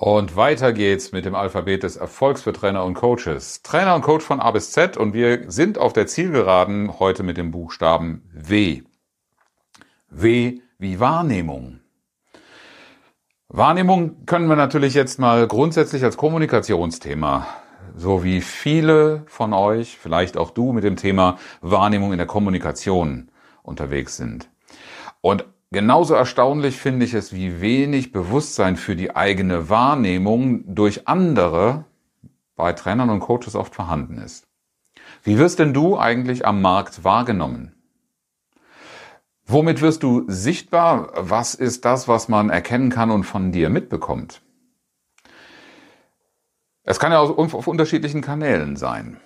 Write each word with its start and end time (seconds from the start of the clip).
Und 0.00 0.34
weiter 0.34 0.72
geht's 0.72 1.12
mit 1.12 1.26
dem 1.26 1.34
Alphabet 1.34 1.82
des 1.82 1.96
Erfolgs 1.96 2.40
für 2.40 2.54
Trainer 2.54 2.86
und 2.86 2.94
Coaches. 2.94 3.60
Trainer 3.60 3.94
und 3.94 4.00
Coach 4.00 4.24
von 4.24 4.40
A 4.40 4.50
bis 4.50 4.72
Z 4.72 4.96
und 4.96 5.12
wir 5.12 5.50
sind 5.50 5.76
auf 5.76 5.92
der 5.92 6.06
Zielgeraden 6.06 6.98
heute 6.98 7.22
mit 7.22 7.36
dem 7.36 7.50
Buchstaben 7.50 8.22
W. 8.32 8.80
W 10.08 10.58
wie 10.78 11.00
Wahrnehmung. 11.00 11.80
Wahrnehmung 13.48 14.24
können 14.24 14.48
wir 14.48 14.56
natürlich 14.56 14.94
jetzt 14.94 15.18
mal 15.18 15.46
grundsätzlich 15.46 16.02
als 16.02 16.16
Kommunikationsthema, 16.16 17.46
so 17.94 18.24
wie 18.24 18.40
viele 18.40 19.24
von 19.26 19.52
euch, 19.52 19.98
vielleicht 19.98 20.38
auch 20.38 20.50
du 20.50 20.72
mit 20.72 20.82
dem 20.82 20.96
Thema 20.96 21.36
Wahrnehmung 21.60 22.12
in 22.12 22.18
der 22.18 22.26
Kommunikation 22.26 23.30
unterwegs 23.62 24.16
sind. 24.16 24.48
Und 25.20 25.44
Genauso 25.72 26.14
erstaunlich 26.14 26.78
finde 26.78 27.06
ich 27.06 27.14
es, 27.14 27.32
wie 27.32 27.60
wenig 27.60 28.10
Bewusstsein 28.10 28.76
für 28.76 28.96
die 28.96 29.14
eigene 29.14 29.68
Wahrnehmung 29.68 30.64
durch 30.74 31.06
andere 31.06 31.84
bei 32.56 32.72
Trainern 32.72 33.08
und 33.08 33.20
Coaches 33.20 33.54
oft 33.54 33.74
vorhanden 33.74 34.18
ist. 34.18 34.48
Wie 35.22 35.38
wirst 35.38 35.60
denn 35.60 35.72
du 35.72 35.96
eigentlich 35.96 36.44
am 36.44 36.60
Markt 36.60 37.04
wahrgenommen? 37.04 37.72
Womit 39.46 39.80
wirst 39.80 40.02
du 40.02 40.24
sichtbar? 40.26 41.12
Was 41.14 41.54
ist 41.54 41.84
das, 41.84 42.08
was 42.08 42.28
man 42.28 42.50
erkennen 42.50 42.90
kann 42.90 43.12
und 43.12 43.22
von 43.22 43.52
dir 43.52 43.70
mitbekommt? 43.70 44.42
Es 46.82 46.98
kann 46.98 47.12
ja 47.12 47.20
auf 47.20 47.66
unterschiedlichen 47.68 48.22
Kanälen 48.22 48.74
sein. 48.76 49.20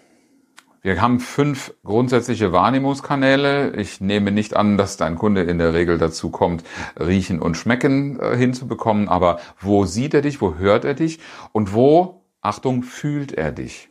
Wir 0.84 1.00
haben 1.00 1.18
fünf 1.18 1.72
grundsätzliche 1.82 2.52
Wahrnehmungskanäle. 2.52 3.74
Ich 3.74 4.02
nehme 4.02 4.30
nicht 4.30 4.54
an, 4.54 4.76
dass 4.76 4.98
dein 4.98 5.16
Kunde 5.16 5.40
in 5.40 5.56
der 5.56 5.72
Regel 5.72 5.96
dazu 5.96 6.28
kommt, 6.28 6.62
riechen 7.00 7.40
und 7.40 7.56
schmecken 7.56 8.20
äh, 8.20 8.36
hinzubekommen, 8.36 9.08
aber 9.08 9.40
wo 9.58 9.86
sieht 9.86 10.12
er 10.12 10.20
dich, 10.20 10.42
wo 10.42 10.56
hört 10.56 10.84
er 10.84 10.92
dich 10.92 11.20
und 11.52 11.72
wo, 11.72 12.26
Achtung, 12.42 12.82
fühlt 12.82 13.32
er 13.32 13.50
dich? 13.50 13.88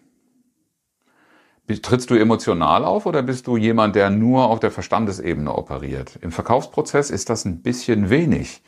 Trittst 1.81 2.11
du 2.11 2.13
emotional 2.13 2.85
auf 2.85 3.07
oder 3.07 3.23
bist 3.23 3.47
du 3.47 3.57
jemand, 3.57 3.95
der 3.95 4.11
nur 4.11 4.45
auf 4.45 4.59
der 4.59 4.69
Verstandesebene 4.69 5.51
operiert? 5.51 6.19
Im 6.21 6.31
Verkaufsprozess 6.31 7.09
ist 7.09 7.31
das 7.31 7.43
ein 7.43 7.63
bisschen 7.63 8.11
wenig. 8.11 8.61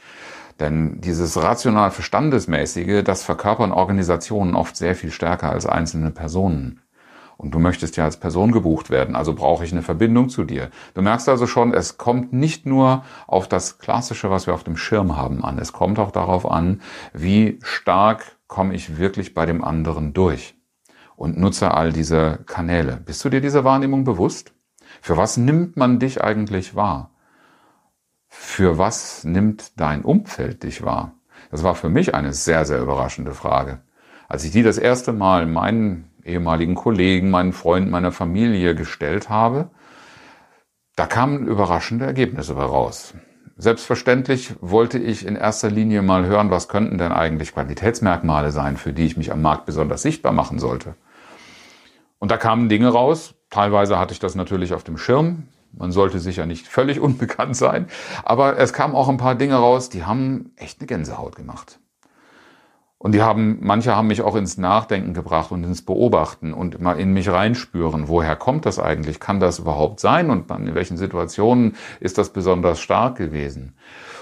Denn 0.59 0.99
dieses 0.99 1.37
rational 1.37 1.91
Verstandesmäßige, 1.91 3.03
das 3.03 3.21
verkörpern 3.21 3.71
Organisationen 3.71 4.55
oft 4.55 4.75
sehr 4.77 4.95
viel 4.95 5.11
stärker 5.11 5.51
als 5.51 5.67
einzelne 5.67 6.09
Personen. 6.09 6.81
Und 7.37 7.51
du 7.51 7.59
möchtest 7.59 7.97
ja 7.97 8.05
als 8.05 8.17
Person 8.17 8.51
gebucht 8.51 8.89
werden, 8.89 9.15
also 9.15 9.33
brauche 9.33 9.65
ich 9.65 9.71
eine 9.71 9.81
Verbindung 9.81 10.29
zu 10.29 10.43
dir. 10.43 10.69
Du 10.93 11.01
merkst 11.01 11.27
also 11.27 11.47
schon, 11.47 11.73
es 11.73 11.97
kommt 11.97 12.31
nicht 12.31 12.65
nur 12.65 13.03
auf 13.27 13.47
das 13.47 13.77
Klassische, 13.77 14.29
was 14.29 14.47
wir 14.47 14.53
auf 14.53 14.63
dem 14.63 14.77
Schirm 14.77 15.17
haben, 15.17 15.43
an. 15.43 15.59
Es 15.59 15.73
kommt 15.73 15.99
auch 15.99 16.11
darauf 16.11 16.49
an, 16.49 16.81
wie 17.13 17.59
stark 17.61 18.37
komme 18.47 18.73
ich 18.73 18.97
wirklich 18.97 19.33
bei 19.33 19.45
dem 19.45 19.63
anderen 19.63 20.13
durch. 20.13 20.55
Und 21.15 21.37
nutze 21.37 21.73
all 21.73 21.93
diese 21.93 22.39
Kanäle. 22.45 23.01
Bist 23.05 23.23
du 23.23 23.29
dir 23.29 23.41
dieser 23.41 23.63
Wahrnehmung 23.63 24.03
bewusst? 24.03 24.53
Für 25.01 25.17
was 25.17 25.37
nimmt 25.37 25.77
man 25.77 25.99
dich 25.99 26.23
eigentlich 26.23 26.75
wahr? 26.75 27.11
Für 28.27 28.77
was 28.77 29.23
nimmt 29.23 29.79
dein 29.79 30.03
Umfeld 30.03 30.63
dich 30.63 30.83
wahr? 30.83 31.13
Das 31.51 31.63
war 31.63 31.75
für 31.75 31.89
mich 31.89 32.13
eine 32.15 32.33
sehr, 32.33 32.65
sehr 32.65 32.81
überraschende 32.81 33.33
Frage. 33.33 33.81
Als 34.27 34.43
ich 34.43 34.51
die 34.51 34.63
das 34.63 34.77
erste 34.77 35.13
Mal 35.13 35.45
meinen 35.45 36.09
ehemaligen 36.25 36.75
Kollegen, 36.75 37.29
meinen 37.29 37.53
Freunden, 37.53 37.91
meiner 37.91 38.11
Familie 38.11 38.75
gestellt 38.75 39.29
habe, 39.29 39.69
da 40.95 41.05
kamen 41.05 41.47
überraschende 41.47 42.05
Ergebnisse 42.05 42.55
heraus. 42.55 43.13
Selbstverständlich 43.57 44.53
wollte 44.59 44.97
ich 44.97 45.25
in 45.25 45.35
erster 45.35 45.69
Linie 45.69 46.01
mal 46.01 46.25
hören, 46.25 46.51
was 46.51 46.67
könnten 46.67 46.97
denn 46.97 47.13
eigentlich 47.13 47.53
Qualitätsmerkmale 47.53 48.51
sein, 48.51 48.75
für 48.75 48.91
die 48.91 49.05
ich 49.05 49.15
mich 49.15 49.31
am 49.31 49.41
Markt 49.41 49.65
besonders 49.65 50.01
sichtbar 50.01 50.33
machen 50.33 50.59
sollte. 50.59 50.95
Und 52.19 52.31
da 52.31 52.37
kamen 52.37 52.67
Dinge 52.69 52.89
raus. 52.89 53.35
Teilweise 53.49 53.97
hatte 53.97 54.13
ich 54.13 54.19
das 54.19 54.35
natürlich 54.35 54.73
auf 54.73 54.83
dem 54.83 54.97
Schirm. 54.97 55.47
Man 55.71 55.91
sollte 55.91 56.19
sicher 56.19 56.45
nicht 56.45 56.67
völlig 56.67 56.99
unbekannt 57.01 57.55
sein. 57.55 57.87
Aber 58.23 58.57
es 58.57 58.73
kamen 58.73 58.95
auch 58.95 59.07
ein 59.07 59.17
paar 59.17 59.35
Dinge 59.35 59.55
raus, 59.55 59.89
die 59.89 60.03
haben 60.03 60.51
echt 60.57 60.79
eine 60.79 60.87
Gänsehaut 60.87 61.35
gemacht. 61.35 61.79
Und 63.05 63.11
die 63.11 63.21
haben, 63.21 63.59
manche 63.61 63.95
haben 63.95 64.07
mich 64.07 64.23
auch 64.23 64.35
ins 64.35 64.57
Nachdenken 64.57 65.13
gebracht 65.13 65.51
und 65.51 65.63
ins 65.63 65.85
Beobachten 65.85 66.55
und 66.55 66.81
mal 66.81 66.99
in 66.99 67.13
mich 67.13 67.29
reinspüren. 67.29 68.07
Woher 68.07 68.35
kommt 68.35 68.65
das 68.65 68.79
eigentlich? 68.79 69.19
Kann 69.19 69.39
das 69.39 69.59
überhaupt 69.59 69.99
sein? 69.99 70.31
Und 70.31 70.49
in 70.49 70.73
welchen 70.73 70.97
Situationen 70.97 71.75
ist 71.99 72.17
das 72.17 72.33
besonders 72.33 72.79
stark 72.79 73.15
gewesen? 73.15 73.75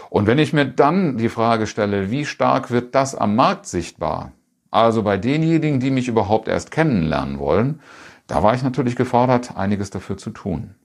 Und 0.10 0.28
wenn 0.28 0.38
ich 0.38 0.52
mir 0.52 0.66
dann 0.66 1.16
die 1.16 1.30
Frage 1.30 1.66
stelle, 1.66 2.12
wie 2.12 2.26
stark 2.26 2.72
wird 2.72 2.94
das 2.94 3.16
am 3.16 3.38
Markt 3.38 3.68
sichtbar? 3.68 4.34
Also 4.70 5.02
bei 5.02 5.18
denjenigen, 5.18 5.80
die 5.80 5.90
mich 5.90 6.10
überhaupt 6.10 6.50
erst 6.50 6.70
kennenlernen 6.70 7.40
wollen, 7.40 7.80
da 8.28 8.44
war 8.44 8.54
ich 8.54 8.64
natürlich 8.64 8.98
gefordert, 8.98 9.56
einiges 9.56 9.92
dafür 9.92 10.18
zu 10.18 10.32
tun. 10.32 10.76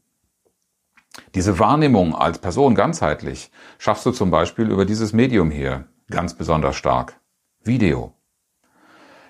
Diese 1.35 1.59
Wahrnehmung 1.59 2.15
als 2.15 2.39
Person 2.39 2.77
ganzheitlich 2.77 3.51
schaffst 3.77 4.07
du 4.07 4.13
zum 4.13 4.31
Beispiel 4.31 4.71
über 4.71 4.85
dieses 4.85 5.13
Medium 5.13 5.51
hier 5.51 5.87
ganz 6.09 6.35
besonders 6.35 6.77
stark. 6.77 7.18
Video. 7.69 8.13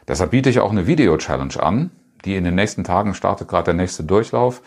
Deshalb 0.09 0.31
biete 0.31 0.49
ich 0.49 0.61
auch 0.61 0.71
eine 0.71 0.87
Video-Challenge 0.87 1.63
an, 1.63 1.91
die 2.25 2.37
in 2.37 2.45
den 2.45 2.55
nächsten 2.55 2.83
Tagen 2.83 3.15
startet 3.15 3.49
gerade 3.49 3.67
der 3.67 3.75
nächste 3.75 4.05
Durchlauf. 4.05 4.63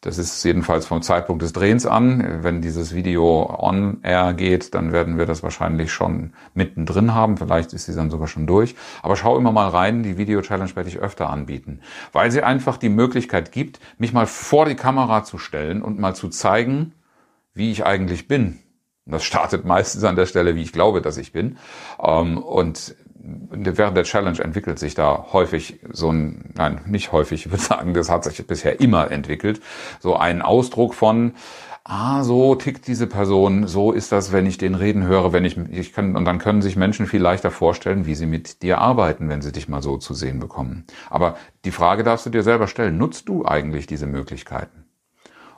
Das 0.00 0.18
ist 0.18 0.42
jedenfalls 0.44 0.86
vom 0.86 1.02
Zeitpunkt 1.02 1.42
des 1.42 1.52
Drehens 1.52 1.86
an. 1.86 2.42
Wenn 2.42 2.62
dieses 2.62 2.94
Video 2.94 3.54
on 3.58 4.00
air 4.02 4.34
geht, 4.34 4.74
dann 4.74 4.92
werden 4.92 5.18
wir 5.18 5.26
das 5.26 5.42
wahrscheinlich 5.42 5.92
schon 5.92 6.32
mittendrin 6.54 7.14
haben. 7.14 7.36
Vielleicht 7.36 7.72
ist 7.72 7.86
sie 7.86 7.94
dann 7.94 8.10
sogar 8.10 8.26
schon 8.26 8.46
durch. 8.46 8.74
Aber 9.02 9.16
schau 9.16 9.38
immer 9.38 9.52
mal 9.52 9.68
rein. 9.68 10.02
Die 10.02 10.18
Video 10.18 10.40
Challenge 10.40 10.74
werde 10.74 10.88
ich 10.88 10.98
öfter 10.98 11.30
anbieten, 11.30 11.80
weil 12.12 12.30
sie 12.30 12.42
einfach 12.42 12.76
die 12.76 12.88
Möglichkeit 12.88 13.52
gibt, 13.52 13.78
mich 13.98 14.12
mal 14.12 14.26
vor 14.26 14.64
die 14.64 14.74
Kamera 14.74 15.22
zu 15.22 15.38
stellen 15.38 15.82
und 15.82 15.98
mal 15.98 16.14
zu 16.14 16.28
zeigen, 16.28 16.94
wie 17.54 17.70
ich 17.70 17.84
eigentlich 17.84 18.26
bin. 18.26 18.58
Das 19.06 19.24
startet 19.24 19.64
meistens 19.64 20.04
an 20.04 20.16
der 20.16 20.26
Stelle, 20.26 20.54
wie 20.54 20.62
ich 20.62 20.72
glaube, 20.72 21.02
dass 21.02 21.16
ich 21.16 21.32
bin. 21.32 21.58
Ähm, 22.02 22.38
und 22.38 22.94
während 23.22 23.96
der 23.96 24.04
Challenge 24.04 24.38
entwickelt 24.40 24.78
sich 24.78 24.94
da 24.94 25.26
häufig 25.32 25.80
so 25.90 26.10
ein, 26.10 26.52
nein, 26.56 26.80
nicht 26.86 27.12
häufig, 27.12 27.46
ich 27.46 27.52
würde 27.52 27.62
sagen, 27.62 27.94
das 27.94 28.10
hat 28.10 28.24
sich 28.24 28.46
bisher 28.46 28.80
immer 28.80 29.10
entwickelt, 29.10 29.60
so 30.00 30.16
ein 30.16 30.42
Ausdruck 30.42 30.94
von, 30.94 31.34
ah, 31.84 32.22
so 32.22 32.54
tickt 32.54 32.86
diese 32.86 33.06
Person, 33.06 33.66
so 33.66 33.92
ist 33.92 34.12
das, 34.12 34.32
wenn 34.32 34.46
ich 34.46 34.58
den 34.58 34.74
reden 34.74 35.04
höre, 35.04 35.32
wenn 35.32 35.44
ich, 35.44 35.56
ich 35.56 35.92
kann, 35.92 36.16
und 36.16 36.24
dann 36.24 36.38
können 36.38 36.62
sich 36.62 36.76
Menschen 36.76 37.06
viel 37.06 37.20
leichter 37.20 37.50
vorstellen, 37.50 38.06
wie 38.06 38.14
sie 38.14 38.26
mit 38.26 38.62
dir 38.62 38.78
arbeiten, 38.78 39.28
wenn 39.28 39.42
sie 39.42 39.52
dich 39.52 39.68
mal 39.68 39.82
so 39.82 39.96
zu 39.96 40.14
sehen 40.14 40.40
bekommen. 40.40 40.86
Aber 41.08 41.36
die 41.64 41.72
Frage 41.72 42.04
darfst 42.04 42.26
du 42.26 42.30
dir 42.30 42.42
selber 42.42 42.68
stellen, 42.68 42.96
nutzt 42.96 43.28
du 43.28 43.44
eigentlich 43.44 43.86
diese 43.86 44.06
Möglichkeiten? 44.06 44.84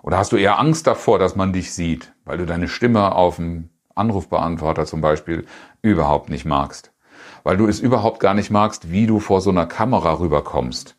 Oder 0.03 0.19
hast 0.19 0.33
du 0.33 0.37
eher 0.37 0.59
Angst 0.59 0.87
davor, 0.87 1.19
dass 1.19 1.37
man 1.37 1.53
dich 1.53 1.73
sieht, 1.73 2.12
weil 2.25 2.39
du 2.39 2.47
deine 2.47 2.67
Stimme 2.67 3.15
auf 3.15 3.37
dem 3.37 3.69
Anrufbeantworter 3.94 4.84
zum 4.84 5.00
Beispiel 5.00 5.47
überhaupt 5.81 6.29
nicht 6.29 6.44
magst? 6.44 6.93
Weil 7.45 7.57
du 7.57 7.67
es 7.67 7.81
überhaupt 7.81 8.21
gar 8.21 8.35
nicht 8.35 8.51
magst, 8.51 8.91
wie 8.91 9.07
du 9.07 9.21
vor 9.21 9.41
so 9.41 9.51
einer 9.51 9.67
Kamera 9.67 10.19
rüberkommst. 10.19 10.97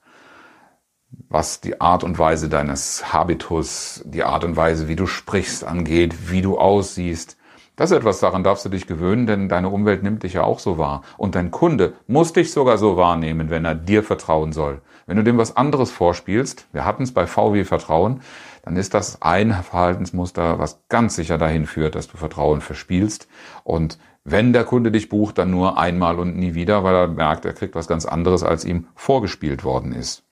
Was 1.29 1.61
die 1.61 1.79
Art 1.79 2.03
und 2.03 2.17
Weise 2.17 2.49
deines 2.49 3.13
Habitus, 3.13 4.01
die 4.05 4.23
Art 4.23 4.43
und 4.43 4.55
Weise, 4.55 4.87
wie 4.87 4.95
du 4.95 5.05
sprichst, 5.05 5.63
angeht, 5.63 6.31
wie 6.31 6.41
du 6.41 6.57
aussiehst. 6.57 7.37
Das 7.75 7.89
ist 7.89 7.97
etwas, 7.97 8.19
daran 8.19 8.43
darfst 8.43 8.65
du 8.65 8.69
dich 8.69 8.85
gewöhnen, 8.85 9.25
denn 9.25 9.49
deine 9.49 9.69
Umwelt 9.69 10.03
nimmt 10.03 10.21
dich 10.21 10.33
ja 10.33 10.43
auch 10.43 10.59
so 10.59 10.77
wahr. 10.77 11.01
Und 11.17 11.33
dein 11.33 11.49
Kunde 11.49 11.93
muss 12.05 12.33
dich 12.33 12.51
sogar 12.51 12.77
so 12.77 12.97
wahrnehmen, 12.97 13.49
wenn 13.49 13.65
er 13.65 13.73
dir 13.73 14.03
vertrauen 14.03 14.53
soll. 14.53 14.81
Wenn 15.07 15.17
du 15.17 15.23
dem 15.23 15.37
was 15.39 15.57
anderes 15.57 15.91
vorspielst, 15.91 16.67
wir 16.71 16.85
hatten 16.85 17.03
es 17.03 17.13
bei 17.13 17.25
VW 17.25 17.63
Vertrauen, 17.63 18.21
dann 18.63 18.77
ist 18.77 18.93
das 18.93 19.21
ein 19.21 19.51
Verhaltensmuster, 19.51 20.59
was 20.59 20.83
ganz 20.87 21.15
sicher 21.15 21.37
dahin 21.37 21.65
führt, 21.65 21.95
dass 21.95 22.07
du 22.07 22.17
Vertrauen 22.17 22.61
verspielst 22.61 23.27
und 23.63 23.97
wenn 24.25 24.53
der 24.53 24.63
Kunde 24.63 24.91
dich 24.91 25.09
bucht, 25.09 25.37
dann 25.37 25.51
nur 25.51 25.77
einmal 25.77 26.17
und 26.19 26.37
nie 26.37 26.53
wieder, 26.53 26.83
weil 26.83 26.95
er 26.95 27.07
merkt, 27.07 27.45
er 27.45 27.53
kriegt 27.53 27.75
was 27.75 27.87
ganz 27.87 28.05
anderes, 28.05 28.43
als 28.43 28.63
ihm 28.63 28.87
vorgespielt 28.95 29.63
worden 29.63 29.93
ist. 29.93 30.23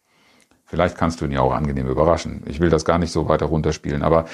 Vielleicht 0.66 0.98
kannst 0.98 1.20
du 1.20 1.26
ihn 1.26 1.32
ja 1.32 1.42
auch 1.42 1.54
angenehm 1.54 1.88
überraschen. 1.88 2.44
Ich 2.46 2.62
will 2.62 2.70
das 2.70 2.86
gar 2.86 2.98
nicht 2.98 3.12
so 3.12 3.28
weiter 3.28 3.48
runterspielen, 3.48 4.04
aber 4.04 4.26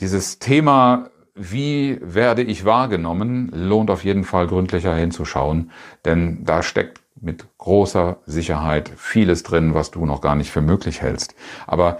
dieses 0.00 0.38
Thema, 0.38 1.10
wie 1.34 1.98
werde 2.00 2.42
ich 2.42 2.64
wahrgenommen, 2.64 3.50
lohnt 3.52 3.90
auf 3.90 4.04
jeden 4.04 4.24
Fall 4.24 4.46
gründlicher 4.46 4.94
hinzuschauen, 4.94 5.70
denn 6.04 6.44
da 6.44 6.62
steckt 6.62 7.02
mit 7.20 7.46
großer 7.58 8.18
Sicherheit 8.26 8.90
vieles 8.96 9.42
drin, 9.42 9.74
was 9.74 9.90
du 9.90 10.06
noch 10.06 10.20
gar 10.20 10.34
nicht 10.34 10.50
für 10.50 10.60
möglich 10.60 11.02
hältst. 11.02 11.34
Aber 11.66 11.98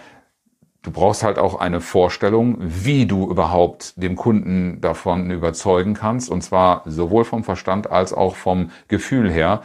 du 0.85 0.91
brauchst 0.93 1.25
halt 1.25 1.39
auch 1.39 1.59
eine 1.59 1.81
Vorstellung, 1.81 2.57
wie 2.61 3.07
du 3.07 3.29
überhaupt 3.29 4.01
dem 4.01 4.15
Kunden 4.15 4.81
davon 4.81 5.31
überzeugen 5.31 5.95
kannst. 5.95 6.31
Und 6.31 6.43
zwar 6.43 6.83
sowohl 6.85 7.25
vom 7.25 7.43
Verstand 7.43 7.91
als 7.91 8.13
auch 8.13 8.37
vom 8.37 8.71
Gefühl 8.87 9.33
her. 9.33 9.63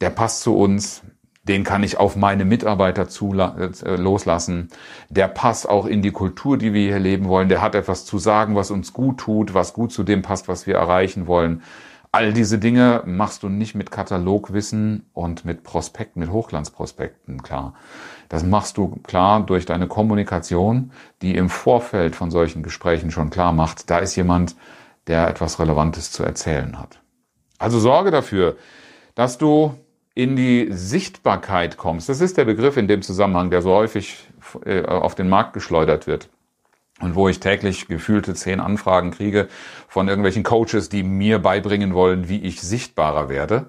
Der 0.00 0.10
passt 0.10 0.42
zu 0.42 0.56
uns. 0.56 1.02
Den 1.42 1.64
kann 1.64 1.82
ich 1.82 1.96
auf 1.96 2.14
meine 2.14 2.44
Mitarbeiter 2.44 3.06
äh, 3.08 3.96
loslassen. 3.96 4.68
Der 5.08 5.28
passt 5.28 5.66
auch 5.66 5.86
in 5.86 6.02
die 6.02 6.10
Kultur, 6.10 6.58
die 6.58 6.74
wir 6.74 6.82
hier 6.82 6.98
leben 6.98 7.26
wollen. 7.28 7.48
Der 7.48 7.62
hat 7.62 7.74
etwas 7.74 8.04
zu 8.04 8.18
sagen, 8.18 8.54
was 8.54 8.70
uns 8.70 8.92
gut 8.92 9.18
tut, 9.18 9.54
was 9.54 9.72
gut 9.72 9.90
zu 9.90 10.04
dem 10.04 10.20
passt, 10.20 10.46
was 10.46 10.66
wir 10.66 10.74
erreichen 10.74 11.26
wollen. 11.26 11.62
All 12.10 12.32
diese 12.32 12.58
Dinge 12.58 13.02
machst 13.04 13.42
du 13.42 13.48
nicht 13.48 13.74
mit 13.74 13.90
Katalogwissen 13.90 15.04
und 15.12 15.44
mit 15.44 15.62
Prospekten, 15.62 16.20
mit 16.20 16.30
Hochglanzprospekten 16.30 17.42
klar. 17.42 17.74
Das 18.30 18.44
machst 18.44 18.78
du 18.78 18.96
klar 19.02 19.44
durch 19.44 19.66
deine 19.66 19.88
Kommunikation, 19.88 20.92
die 21.20 21.34
im 21.34 21.50
Vorfeld 21.50 22.16
von 22.16 22.30
solchen 22.30 22.62
Gesprächen 22.62 23.10
schon 23.10 23.30
klar 23.30 23.52
macht, 23.52 23.90
da 23.90 23.98
ist 23.98 24.16
jemand, 24.16 24.56
der 25.06 25.28
etwas 25.28 25.58
Relevantes 25.58 26.10
zu 26.10 26.22
erzählen 26.22 26.78
hat. 26.78 27.00
Also 27.58 27.78
sorge 27.78 28.10
dafür, 28.10 28.56
dass 29.14 29.36
du 29.36 29.74
in 30.14 30.34
die 30.34 30.68
Sichtbarkeit 30.70 31.76
kommst. 31.76 32.08
Das 32.08 32.20
ist 32.20 32.38
der 32.38 32.44
Begriff 32.44 32.76
in 32.76 32.88
dem 32.88 33.02
Zusammenhang, 33.02 33.50
der 33.50 33.62
so 33.62 33.72
häufig 33.72 34.28
äh, 34.64 34.82
auf 34.84 35.14
den 35.14 35.28
Markt 35.28 35.52
geschleudert 35.52 36.06
wird 36.06 36.30
und 37.00 37.14
wo 37.14 37.28
ich 37.28 37.40
täglich 37.40 37.88
gefühlte 37.88 38.34
zehn 38.34 38.60
Anfragen 38.60 39.10
kriege 39.10 39.48
von 39.88 40.08
irgendwelchen 40.08 40.42
Coaches, 40.42 40.88
die 40.88 41.02
mir 41.02 41.38
beibringen 41.38 41.94
wollen, 41.94 42.28
wie 42.28 42.40
ich 42.40 42.60
sichtbarer 42.60 43.28
werde. 43.28 43.66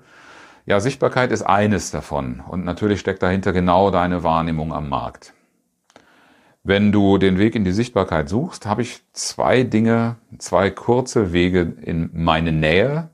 Ja, 0.65 0.79
Sichtbarkeit 0.79 1.31
ist 1.31 1.43
eines 1.43 1.91
davon 1.91 2.41
und 2.47 2.65
natürlich 2.65 2.99
steckt 2.99 3.23
dahinter 3.23 3.53
genau 3.53 3.91
deine 3.91 4.23
Wahrnehmung 4.23 4.73
am 4.73 4.89
Markt. 4.89 5.33
Wenn 6.63 6.91
du 6.91 7.17
den 7.17 7.39
Weg 7.39 7.55
in 7.55 7.63
die 7.63 7.71
Sichtbarkeit 7.71 8.29
suchst, 8.29 8.65
habe 8.65 8.81
ich 8.81 9.01
zwei 9.13 9.63
Dinge, 9.63 10.17
zwei 10.37 10.69
kurze 10.69 11.31
Wege 11.31 11.73
in 11.81 12.09
meine 12.13 12.51
Nähe, 12.51 13.09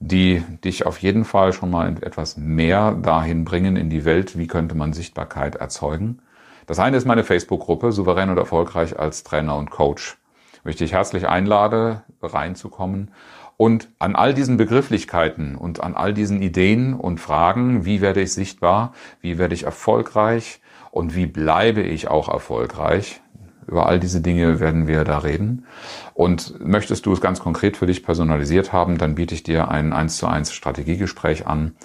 die 0.00 0.42
dich 0.64 0.86
auf 0.86 0.98
jeden 0.98 1.24
Fall 1.24 1.52
schon 1.52 1.70
mal 1.70 1.94
etwas 2.00 2.36
mehr 2.36 2.92
dahin 2.92 3.44
bringen 3.44 3.76
in 3.76 3.90
die 3.90 4.04
Welt, 4.04 4.38
wie 4.38 4.46
könnte 4.46 4.74
man 4.74 4.92
Sichtbarkeit 4.92 5.56
erzeugen. 5.56 6.20
Das 6.68 6.78
eine 6.78 6.98
ist 6.98 7.06
meine 7.06 7.24
Facebook-Gruppe, 7.24 7.92
souverän 7.92 8.28
und 8.28 8.36
erfolgreich 8.36 8.98
als 8.98 9.24
Trainer 9.24 9.56
und 9.56 9.70
Coach, 9.70 10.18
wo 10.62 10.68
ich 10.68 10.76
dich 10.76 10.92
herzlich 10.92 11.26
einlade, 11.26 12.02
reinzukommen 12.20 13.10
und 13.56 13.88
an 13.98 14.14
all 14.14 14.34
diesen 14.34 14.58
Begrifflichkeiten 14.58 15.56
und 15.56 15.82
an 15.82 15.94
all 15.94 16.12
diesen 16.12 16.42
Ideen 16.42 16.92
und 16.92 17.20
Fragen, 17.20 17.86
wie 17.86 18.02
werde 18.02 18.20
ich 18.20 18.34
sichtbar, 18.34 18.92
wie 19.22 19.38
werde 19.38 19.54
ich 19.54 19.64
erfolgreich 19.64 20.60
und 20.90 21.16
wie 21.16 21.24
bleibe 21.24 21.80
ich 21.80 22.08
auch 22.08 22.28
erfolgreich, 22.28 23.22
über 23.66 23.86
all 23.86 23.98
diese 23.98 24.20
Dinge 24.20 24.60
werden 24.60 24.86
wir 24.86 25.04
da 25.04 25.18
reden. 25.18 25.64
Und 26.12 26.60
möchtest 26.60 27.06
du 27.06 27.14
es 27.14 27.22
ganz 27.22 27.40
konkret 27.40 27.78
für 27.78 27.86
dich 27.86 28.02
personalisiert 28.02 28.74
haben, 28.74 28.98
dann 28.98 29.14
biete 29.14 29.34
ich 29.34 29.42
dir 29.42 29.68
ein 29.70 29.94
1 29.94 30.18
zu 30.18 30.26
1 30.26 30.52
Strategiegespräch 30.52 31.46
an. 31.46 31.76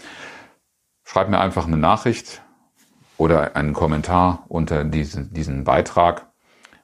Schreib 1.06 1.30
mir 1.30 1.40
einfach 1.40 1.68
eine 1.68 1.78
Nachricht 1.78 2.43
oder 3.18 3.56
einen 3.56 3.74
Kommentar 3.74 4.44
unter 4.48 4.83
diesen, 4.83 5.33
diesen 5.33 5.63
Beitrag. 5.63 6.27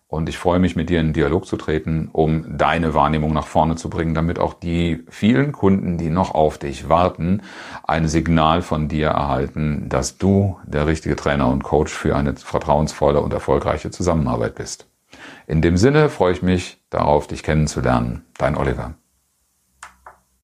Und 0.08 0.28
ich 0.28 0.40
freue 0.40 0.58
mich, 0.58 0.76
mit 0.76 0.90
dir 0.90 1.00
in 1.00 1.14
Dialog 1.14 1.46
zu 1.46 1.56
treten, 1.56 2.10
um 2.12 2.58
deine 2.58 2.96
Wahrnehmung 2.96 3.32
nach 3.32 3.46
vorne 3.46 3.76
zu 3.76 3.92
bringen, 3.92 4.16
damit 4.16 4.40
auch 4.40 4.56
die 4.56 5.04
vielen 5.08 5.52
Kunden, 5.52 6.00
die 6.00 6.10
noch 6.10 6.34
auf 6.34 6.58
dich 6.58 6.90
warten, 6.90 7.44
ein 7.84 8.08
Signal 8.08 8.64
von 8.64 8.88
dir 8.88 9.10
erhalten, 9.10 9.88
dass 9.88 10.18
du 10.18 10.58
der 10.66 10.88
richtige 10.88 11.16
Trainer 11.16 11.48
und 11.48 11.64
Coach 11.64 11.94
für 11.94 12.16
eine 12.16 12.36
vertrauensvolle 12.36 13.22
und 13.22 13.34
erfolgreiche 13.34 13.92
Zusammenarbeit 13.92 14.56
bist. 14.56 14.88
In 15.46 15.62
dem 15.62 15.78
Sinne 15.78 16.10
freue 16.10 16.34
ich 16.34 16.42
mich 16.42 16.84
darauf, 16.90 17.28
dich 17.28 17.44
kennenzulernen. 17.44 18.26
Dein 18.38 18.58
Oliver. 18.58 18.96